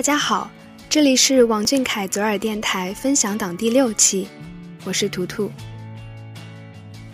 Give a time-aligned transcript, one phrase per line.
[0.00, 0.50] 大家好，
[0.88, 4.26] 这里是王俊凯左耳电台分享档第六期，
[4.82, 5.52] 我是图图。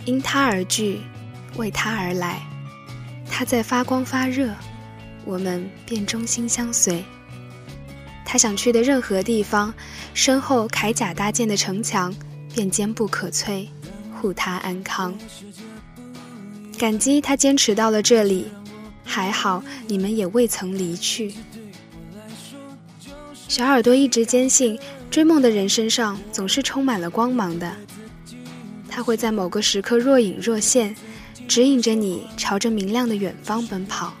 [0.05, 1.01] 因他而聚，
[1.57, 2.41] 为他而来，
[3.29, 4.55] 他在发光发热，
[5.25, 7.03] 我们便忠心相随。
[8.23, 9.73] 他想去的任何地方，
[10.13, 12.15] 身后铠甲搭建的城墙
[12.55, 13.67] 便坚不可摧，
[14.13, 15.13] 护他安康。
[16.77, 18.47] 感激他坚持到了这里，
[19.03, 21.35] 还好你们也未曾离去。
[23.47, 24.77] 小耳朵一直坚信，
[25.09, 27.73] 追梦的人身上总是充满了光芒的。
[28.89, 30.95] 他会在某个时刻若隐若现，
[31.47, 34.13] 指引着你朝着明亮的远方奔跑。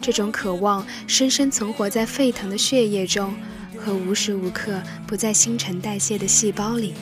[0.00, 3.34] 这种渴望深深存活在沸腾的血液中，
[3.78, 6.92] 和无时无刻不在新陈代谢的细胞里。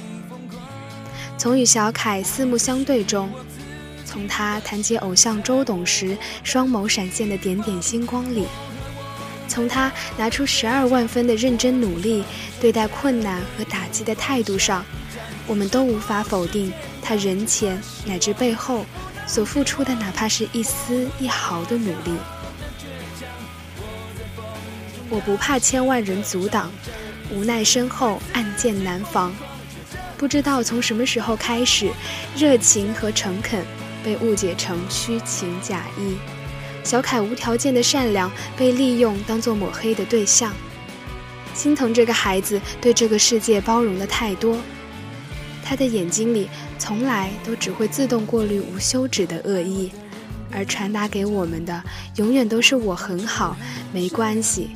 [1.36, 3.28] 从与小凯四目相对中，
[4.04, 8.44] 从他谈及偶像周董时双眸闪现的点点星光里。
[9.50, 12.22] 从他拿出十二万分的认真努力
[12.60, 14.84] 对待困难和打击的态度上，
[15.48, 18.86] 我们都无法否定他人前乃至背后
[19.26, 22.16] 所付出的哪怕是一丝一毫的努力。
[25.08, 26.70] 我不怕千万人阻挡，
[27.32, 29.34] 无奈身后暗箭难防。
[30.16, 31.90] 不知道从什么时候开始，
[32.36, 33.64] 热情和诚恳
[34.04, 36.16] 被误解成虚情假意。
[36.82, 40.52] 小凯无条件的善良被利用当做抹黑的对象，
[41.54, 44.56] 心疼这个孩子对这个世界包容的太多，
[45.62, 49.90] 他的眼睛里从来都只会自动过滤无休止的恶意，
[50.50, 51.82] 而传达给我们的
[52.16, 53.56] 永远都是我很好，
[53.92, 54.70] 没关系。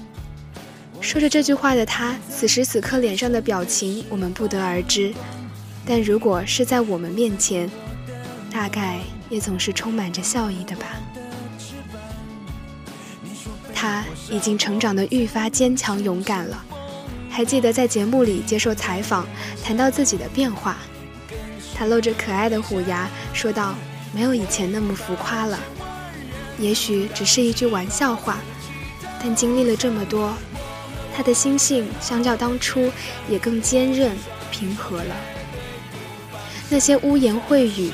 [1.00, 5.12] 说着这句话的他，此时此刻脸上的表情我们不得而知，
[5.84, 7.69] 但如果是在我们面前，
[8.53, 10.87] 大概也总是充满着笑意的吧。
[13.75, 16.65] 他已经成长得愈发坚强勇敢了。
[17.29, 19.27] 还记得在节目里接受采访，
[19.62, 20.79] 谈到自己的变化，
[21.75, 23.75] 他露着可爱的虎牙说道
[24.15, 25.59] ：“没有以前那么浮夸了，
[26.61, 28.39] 也许只是一句玩笑话，
[29.21, 30.33] 但经历了这么多，
[31.12, 32.89] 他的心性相较当初
[33.29, 34.17] 也更坚韧
[34.53, 35.17] 平和了。
[36.71, 37.91] 那些污言秽语、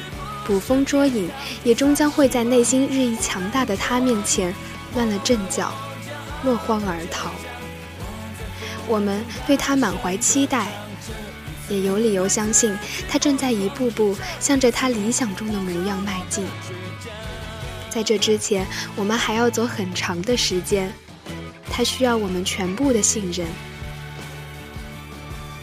[0.47, 1.31] 捕风捉影，
[1.65, 4.55] 也终将会在内心日益强大的他面前。”
[4.95, 5.73] 乱了阵脚，
[6.45, 7.31] 落荒而逃。
[8.89, 10.69] 我们对他满怀期待，
[11.69, 12.77] 也有理由相信
[13.09, 16.45] 他正在一步步向着他理想中的模样迈进。
[17.89, 20.93] 在这之前，我们还要走很长的时间，
[21.71, 23.47] 他需要我们全部的信任。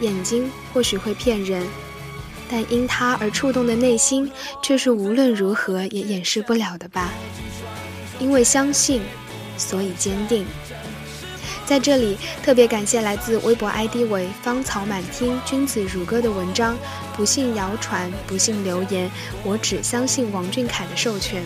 [0.00, 1.66] 眼睛或许会骗人，
[2.48, 4.30] 但因他而触动的内心，
[4.62, 7.10] 却是无论如何也掩饰不了的吧。
[8.18, 9.02] 因为相信，
[9.56, 10.46] 所以坚定。
[11.66, 16.74] 在这里特别感谢来自微博 ID 为“芳草满天，君子如歌”的文章，
[17.14, 19.10] 不信谣传，不信流言，
[19.44, 21.44] 我只相信王俊凯的授权。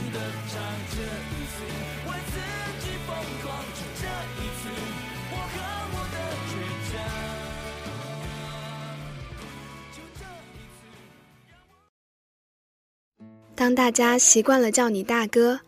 [13.56, 15.60] 当大家习惯了叫你大哥。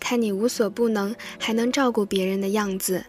[0.00, 3.04] 看你无所不能，还能照顾别人的样子，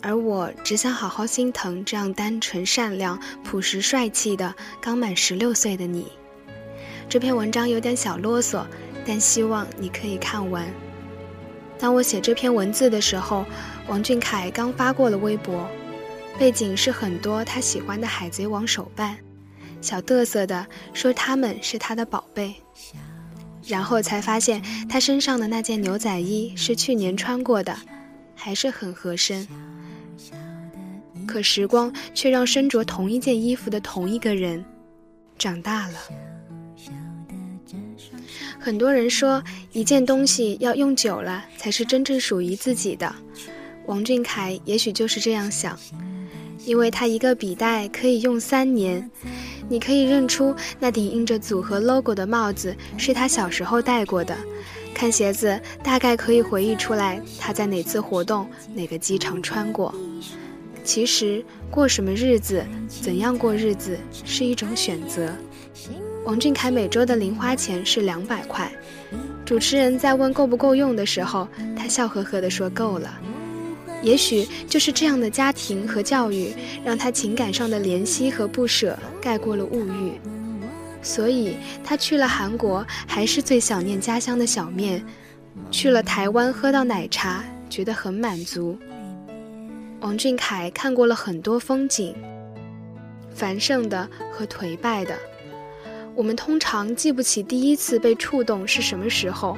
[0.00, 6.10] 而我只想好好心疼这样单纯、善良、朴实、帅气的刚满十六岁的你。
[7.08, 8.64] 这篇文章有点小啰嗦，
[9.06, 10.66] 但希望你可以看完。
[11.78, 13.44] 当我写这篇文字的时候，
[13.86, 15.68] 王俊凯刚发过了微博，
[16.38, 19.18] 背景是很多他喜欢的海贼王手办，
[19.80, 22.54] 小嘚瑟的说他们是他的宝贝。
[23.66, 27.76] 然后才发现，他身上的那件牛仔衣是去年穿过的，
[28.34, 29.46] 还是很合身。
[31.26, 34.64] 可时光却让身着同一件衣服的同一个人
[35.38, 35.98] 长大了。
[38.58, 39.42] 很多人说，
[39.72, 43.12] 一件东西要用久了才是真正属于自己的。
[43.86, 45.78] 王俊凯也许就是这样想，
[46.64, 49.10] 因为他一个笔袋可以用三年。
[49.68, 54.36] 你可以认出那顶印着组合 logo 的帽子是他小时候戴过的，
[54.94, 59.94] 看鞋子大概可以回忆出来他在哪次活动、哪个机场穿过。
[60.84, 65.32] 其实过什么日子、怎样过日子是一种选择。
[66.24, 68.70] 王俊凯每周的零花钱是两百块，
[69.44, 73.12] 主持人在问够不够用的时候，他笑呵呵地说够了。
[74.02, 76.52] 也许就是这样的家庭和教育，
[76.84, 80.12] 让他情感上的怜惜和不舍盖过了物欲，
[81.00, 85.04] 所以他去了韩国还是最想念家乡的小面，
[85.70, 88.76] 去了台湾喝到奶茶觉得很满足。
[90.00, 92.12] 王俊凯看过了很多风景，
[93.32, 95.16] 繁盛的和颓败的。
[96.14, 99.56] 我们通常记不起第一次被触动是什么时候，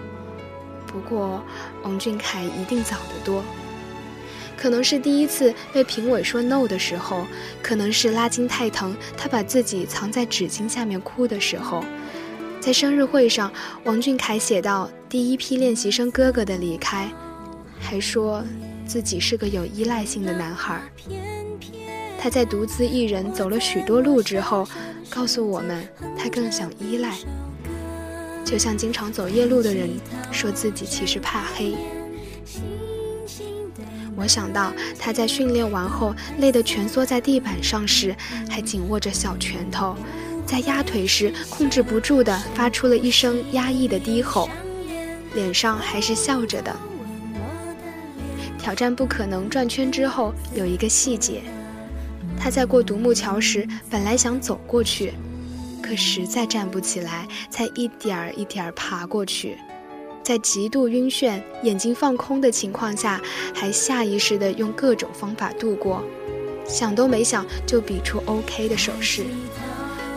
[0.86, 1.42] 不过
[1.82, 3.42] 王俊凯一定早得多。
[4.64, 7.26] 可能是第一次被评委说 no 的时候，
[7.62, 11.84] 可能是拉筋太疼，他把自己藏在纸巾下面哭的时候。
[12.60, 13.52] 在生日会上，
[13.84, 17.12] 王俊凯写到第一批练习生哥哥的离开，
[17.78, 18.42] 还说
[18.86, 20.80] 自己是个有依赖性的男孩。
[22.18, 24.66] 他在独自一人走了许多路之后，
[25.10, 25.86] 告诉我们
[26.16, 27.14] 他更想依赖，
[28.46, 29.90] 就像经常走夜路的人
[30.32, 31.74] 说自己其实怕黑。
[34.16, 38.14] 我想到他在训练完后累得蜷缩在地板上时，
[38.48, 39.96] 还紧握着小拳头，
[40.46, 44.48] 在压腿时控制不住地发出了一声压抑的低吼，
[45.34, 46.74] 脸上还是笑着的。
[48.58, 51.42] 挑战不可能转圈之后有一个细节，
[52.38, 55.12] 他在过独木桥时本来想走过去，
[55.82, 59.58] 可实在站不起来，才一点儿一点儿爬过去。
[60.24, 63.20] 在极度晕眩、眼睛放空的情况下，
[63.54, 66.02] 还下意识地用各种方法度过，
[66.66, 69.22] 想都没想就比出 OK 的手势。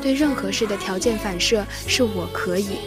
[0.01, 2.77] 对任何事的条件反射是我可以。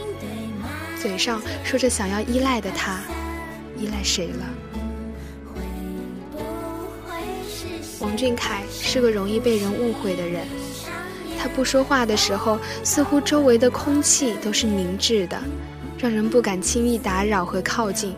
[0.98, 3.02] 嘴上说着想要依赖的他，
[3.76, 4.46] 依赖谁了？
[8.00, 10.46] 王俊凯是个容易被人误会的人。
[11.38, 15.38] 他不说话的时候，似乎周围的空气都是凝滞的。
[16.00, 18.16] 让人不敢轻易打扰和靠近，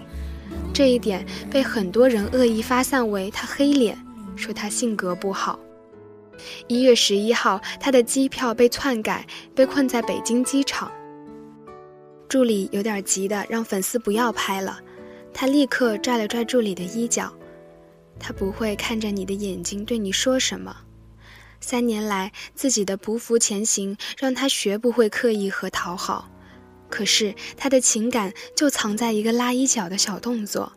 [0.73, 3.99] 这一点被很多人恶意发散为他黑脸，
[4.37, 5.59] 说他性格不好。
[6.69, 10.93] 一月十一号，他的机票被篡改，被困在北京机场。
[12.29, 14.79] 助理有点急的让粉丝不要拍了，
[15.35, 17.33] 他立刻拽了拽助理的衣角。
[18.21, 20.77] 他不会看着你的眼睛对你说什么。
[21.61, 26.29] 三年来自己的匍匐前行，让他学不会刻意和讨好。
[26.93, 30.71] 可是他的情感就藏在一个拉衣角的小动作，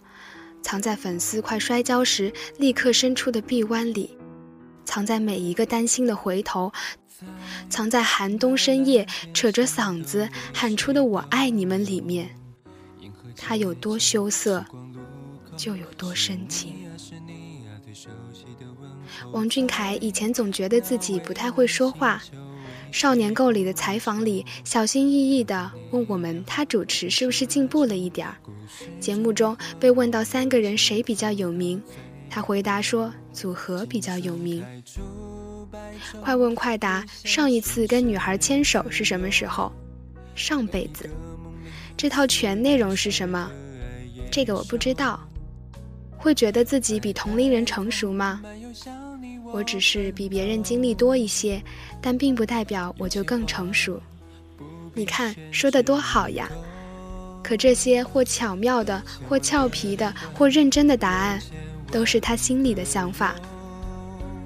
[0.61, 4.17] 藏在粉丝快摔跤时立刻伸出的臂弯里，
[4.85, 6.71] 藏在每一个担心的回头，
[7.69, 12.29] 藏在寒冬深夜扯着嗓子喊出的“我爱你们”里面。
[13.35, 14.65] 他有多羞涩，
[15.57, 16.75] 就有多深情。
[19.33, 22.23] 王俊凯以前总觉得自己不太会说话。
[22.95, 28.37] 少年购里的采访里，小心翼翼地问我们：他主持是不是进步了一点儿？
[29.01, 31.83] 节目中被问到三个人谁比较有名，
[32.29, 34.63] 他回答说：组合比较有名。
[36.21, 39.69] 快问快答，上一次跟女孩牵手是什么时候？
[40.33, 41.09] 上辈子。
[41.97, 43.51] 这套全内容是什么？
[44.31, 45.19] 这个我不知道。
[46.17, 48.41] 会觉得自己比同龄人成熟吗？
[49.55, 51.63] 我只是比别人经历多一些，
[52.01, 53.97] 但并不代表我就更成熟。
[54.93, 56.49] 你看说的多好呀！
[57.41, 61.41] 可这些或巧妙的、或俏皮的、或认真的答案，
[61.89, 63.33] 都是他心里的想法。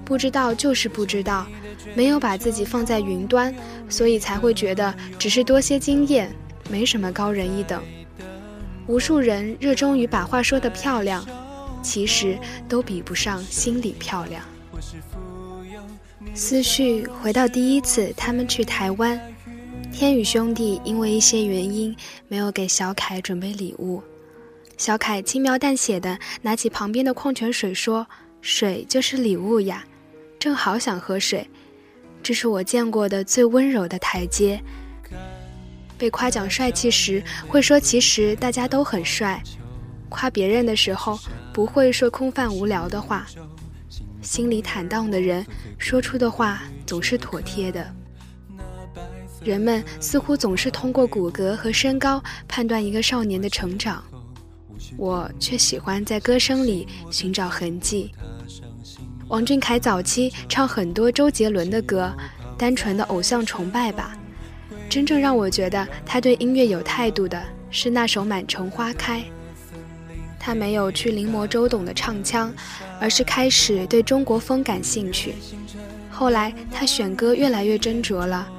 [0.05, 1.47] 不知道就是不知道，
[1.95, 3.51] 没有把自己放在云端，
[3.89, 6.31] 所以才会觉得只是多些经验，
[6.69, 7.81] 没什么高人一等。
[8.85, 11.25] 无数人热衷于把话说得漂亮，
[11.81, 14.43] 其实都比不上心里漂亮。
[16.33, 19.19] 思绪回到第一次他们去台湾，
[19.91, 21.95] 天宇兄弟因为一些原因
[22.27, 24.01] 没有给小凯准备礼物。
[24.77, 28.07] 小凯轻描淡写的拿起旁边的矿泉水说
[28.41, 29.83] ：“水就是礼物呀，
[30.39, 31.45] 正好想喝水。”
[32.23, 34.61] 这是我见过的最温柔的台阶。
[35.97, 39.41] 被夸奖帅气时会说：“其实大家都很帅。”
[40.07, 41.19] 夸别人的时候
[41.53, 43.27] 不会说空泛无聊的话。
[44.29, 45.43] 心里坦荡的人
[45.79, 47.91] 说出的话总是妥帖的。
[49.41, 54.03] 人们似乎总是通过骨骼和身高判断一个少年的成长，
[54.97, 58.11] 我却喜欢在歌声里寻找痕迹。
[59.29, 62.15] 王俊凯早期唱很多周杰伦的歌，
[62.55, 64.15] 单纯的偶像崇拜吧。
[64.87, 69.21] 真正让我觉得他对音乐有态度的是那首《满城花开》。
[70.49, 72.51] 他没有去临摹周董的唱腔，
[72.99, 75.35] 而是开始对中国风感兴趣。
[76.09, 78.49] 后来他选歌越来越斟酌了，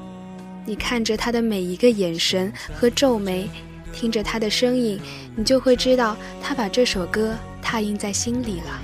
[0.64, 3.50] 你看着他的每一个眼神和皱眉，
[3.92, 5.00] 听着他的声音，
[5.34, 8.80] 你就会知道他把这首歌踏印在心里了。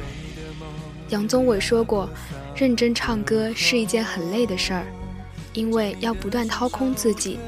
[1.11, 2.11] 杨宗纬说过，
[2.57, 4.85] 认真唱歌是一件很累的事儿，
[5.53, 7.39] 因为要不断掏空自己。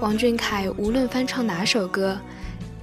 [0.00, 2.16] 王俊凯无论翻唱哪首歌。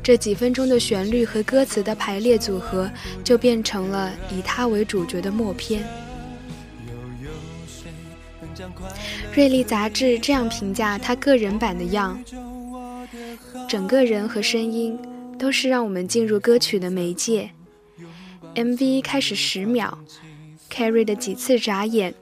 [0.08, 2.90] 这几分钟的旋律和歌词的排列组合，
[3.26, 5.86] 就变成了以他为主角的默片。
[9.36, 12.24] 瑞丽杂志这样评价他个人版的《样》：
[13.68, 14.98] 整个人和声音
[15.38, 17.50] 都是让我们进入歌曲的媒介。
[18.56, 20.00] MV 开始十秒
[20.72, 22.14] ，Carrie 的几次眨眼，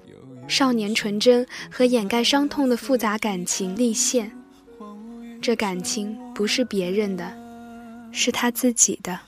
[0.47, 4.31] 少年纯真和掩盖伤痛的复杂感情立现。
[5.39, 7.44] 这感情不是别人的，
[8.15, 9.19] 是他自己的。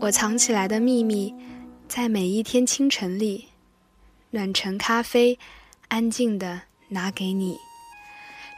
[0.00, 1.32] 我藏起来的秘密，
[1.86, 3.46] 在每一天清晨里。
[4.30, 5.38] 暖成咖啡，
[5.88, 7.56] 安静的拿给你。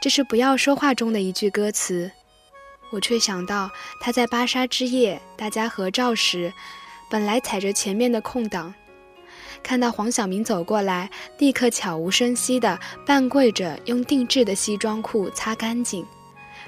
[0.01, 2.09] 这是不要说话中的一句歌词，
[2.91, 3.69] 我却想到
[4.01, 6.51] 他在芭莎之夜大家合照时，
[7.09, 8.73] 本来踩着前面的空档，
[9.61, 16.05] 看到黄晓明走过来，立刻悄无声息的半跪着，用定制的西装裤擦干净，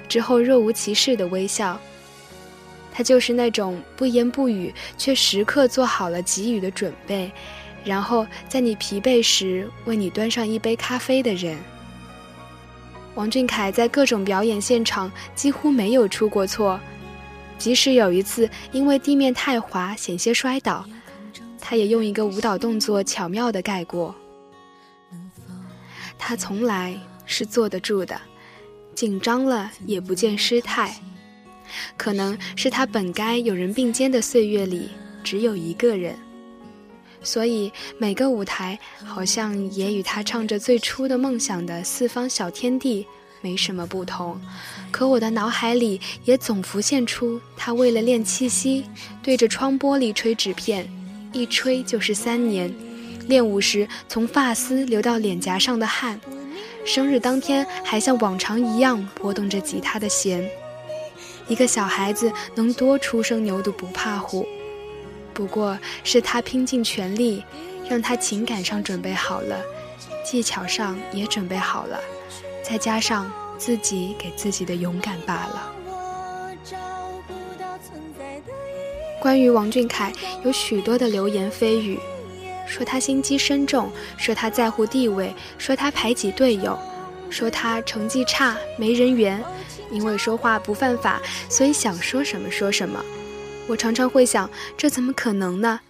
[0.06, 1.80] 之后若无其事的微笑。
[2.92, 7.30] 他就是那种不言不语，却时刻做好了给予的准备。
[7.84, 11.56] 然后在你疲惫时为你端上一杯咖啡的人。
[13.14, 16.78] 王俊凯在各种表演现场几乎没有出过错，
[17.56, 20.84] 即使有一次因为地面太滑险些摔倒，
[21.60, 24.14] 他也用一个舞蹈动作巧妙地盖过。
[26.18, 28.20] 他从来是坐得住的，
[28.98, 30.92] 紧张了也不见失态，
[31.96, 34.88] 可能是他本该有人并肩的岁月里
[35.22, 36.16] 只有一个人。
[37.22, 43.06] 所以每个舞台好像也与他唱着最初的梦想的四方小天地
[43.40, 44.36] 没什么不同，
[44.90, 48.84] 可我的脑海里也总浮现出他为了练气息，
[49.22, 50.90] 对着窗玻璃吹纸片，
[51.32, 52.74] 一吹就是三年，
[53.28, 56.20] 练舞时从发丝流到脸颊上的汗，
[56.84, 60.48] 生日当天还像往常一样拨动着吉他的弦，
[61.46, 64.46] 一个小孩子能多初生牛犊不怕虎。
[65.34, 67.44] 不过是他拼尽全力，
[67.88, 69.60] 让他情感上准备好了，
[70.24, 72.00] 技巧上也准备好了，
[72.62, 75.72] 再加上自己给自己的勇敢罢了。
[79.20, 80.12] 关于王俊凯，
[80.44, 81.98] 有许多的流言蜚语，
[82.68, 86.78] 说他心机深重，说他在乎地位，说他排挤队友，
[87.30, 89.42] 说他成绩差没人缘，
[89.90, 93.02] 因为说话不犯法，所以想说什么说什么。
[93.66, 95.80] 我常常会想，这怎么可能呢？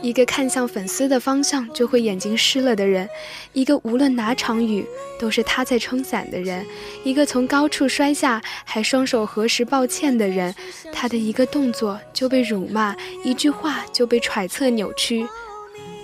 [0.00, 3.08] 一个看向粉丝的方向就会眼睛湿了的人，
[3.52, 4.86] 一个无论哪场雨
[5.18, 6.64] 都是他在撑伞的人，
[7.02, 10.54] 一个从高处摔下还双手合十抱歉的人，
[10.92, 12.94] 他的一个动作就被辱骂，
[13.24, 15.26] 一句话就被揣测扭曲，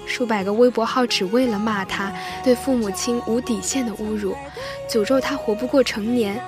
[0.07, 4.35] 数百个微博号只为了骂他，对父母亲无底线的侮辱，
[4.89, 6.41] 诅咒他活不过成年。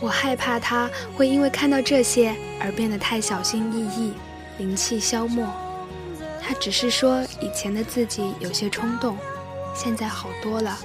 [0.00, 4.12] 我害怕他会因为看到这些而变得太小心翼翼，
[4.58, 5.44] 灵气消没。
[6.40, 9.16] 他只是说以前的自己有些冲动，
[9.74, 10.78] 现在好多了，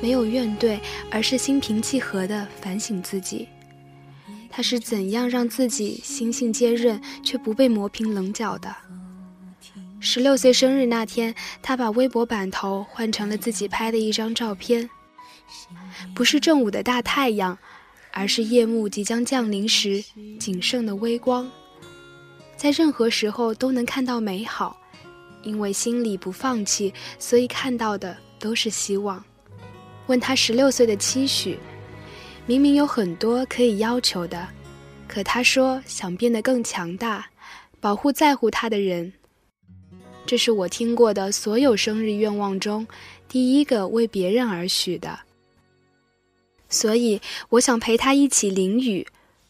[0.00, 3.48] 没有怨怼，而是心平气和地反省自己。
[4.50, 8.74] 他是怎样让自己心性坚韧却不被磨平棱角的？
[10.00, 14.90] 十六岁生日那天，他把微博版头换成了自己拍的一张照片，
[16.14, 17.56] 不是正午的大太阳。
[18.12, 20.02] 而是夜幕即将降临时
[20.40, 21.48] 仅剩的微光，
[22.56, 24.76] 在任何时候都能看到美好，
[25.44, 29.24] 因为心里不放弃，所以看到的都是希望。
[30.08, 31.56] 问他十六岁的期许，
[32.46, 34.48] 明明有很多可以要求的，
[35.06, 37.24] 可他说想变得更强大，
[37.78, 39.12] 保护在乎他的人。
[40.26, 42.86] 这是我听过的所有生日愿望中
[43.28, 45.18] 第一个为别人而许的。
[46.68, 49.04] 所以，我想陪他一起淋雨；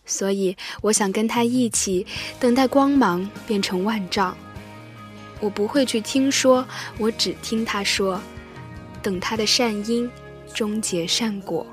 [0.07, 2.07] 所以，我想跟他一起
[2.39, 4.35] 等待光芒变成万丈。
[5.39, 8.19] 我不会去听说，我只听他说，
[9.03, 10.11] 等他的善因
[10.55, 11.67] 终结善果。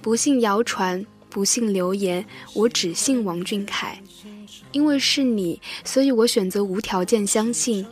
[0.00, 2.24] 不信谣传，不信流言，
[2.54, 4.00] 我只信王俊凯。
[4.72, 7.86] 因为是你，所以我选择无条件相信。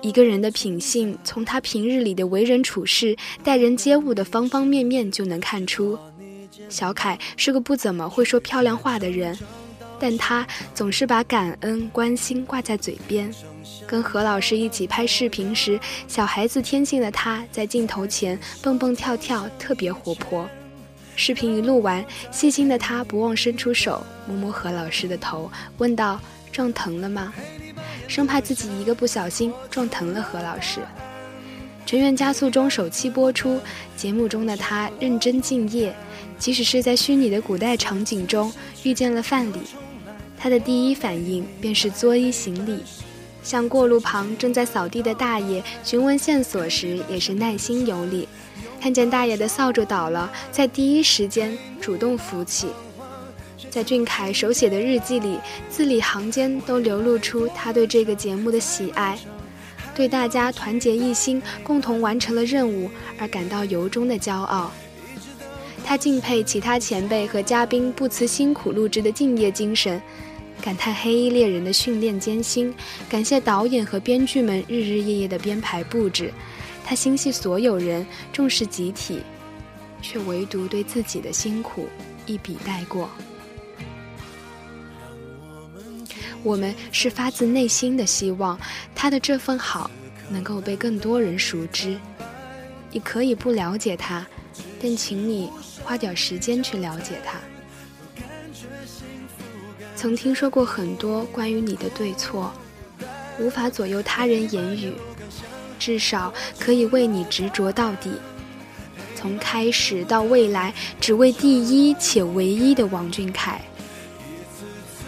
[0.00, 5.98] 一个人的品性，从他平日里的为人处事、待人接物的方方面面就能看出。
[6.68, 9.38] 小凯是个不怎么会说漂亮话的人，
[9.98, 13.32] 但他总是把感恩、关心挂在嘴边。
[13.86, 20.46] 跟何老师一起拍视频时，小孩子天性的他在镜头前蹦蹦跳跳，特别活泼。
[21.16, 27.32] 视频一录完，细心的他不忘伸出手摸摸何老师的头，问道：“撞疼了吗？”
[28.06, 30.80] 生怕自己一个不小心撞疼了何老师。
[31.86, 33.60] 《全员加速》中首期播出，
[33.96, 35.94] 节目中的他认真敬业，
[36.38, 38.52] 即使是在虚拟的古代场景中
[38.82, 39.56] 遇见了范蠡，
[40.36, 42.78] 他的第一反应便是作揖行礼；
[43.42, 48.26] 向过路旁正在扫地的大爷询问线索时，也是耐心有礼；
[48.84, 52.68] 看见大爷的扫帚倒了，在第一时间主动扶起。
[53.70, 55.38] 在俊凯手写的日记里，
[55.70, 59.18] 字里行间都流露出他对这个节目的喜爱。
[59.94, 64.70] 对大家团结一心、共同完成了任务而感到由衷的骄傲。
[65.82, 69.98] 他敬佩其他前辈和嘉宾不辞辛苦录制的敬业精神，
[70.60, 72.74] 感叹黑衣猎人的训练艰辛，
[73.08, 76.30] 感谢导演和编剧们日日夜夜的编排布置。
[76.84, 79.22] 他心系所有人，重视集体，
[80.02, 81.88] 却唯独对自己的辛苦
[82.26, 83.08] 一笔带过。
[86.42, 88.60] 我们是发自内心的希望
[88.94, 89.90] 他的这份好
[90.28, 91.98] 能够被更多人熟知。
[92.90, 94.26] 你可以不了解他，
[94.80, 95.50] 但请你
[95.82, 97.38] 花点时间去了解他。
[99.96, 102.52] 曾听说过很多关于你的对错，
[103.38, 104.92] 无法左右他人言语，
[105.84, 108.10] 至少可以为你执着到底。
[109.14, 113.60] 从开始到未来，只为第一且唯一的王俊凯。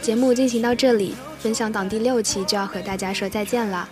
[0.03, 1.15] 节目进行到这里。
[1.39, 3.89] 分享党第六期就要和大家说再见了。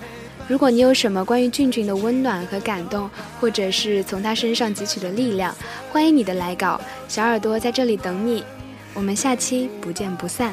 [0.46, 3.08] 如果你有什么关于俊俊的温暖和感动，
[3.40, 5.54] 或者是从他身上汲取的力量，
[5.90, 8.44] 欢迎你的来稿，小耳朵在这里等你。
[8.92, 10.52] 我们下期不见不散。